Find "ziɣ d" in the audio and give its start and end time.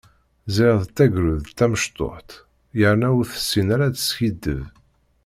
0.55-0.89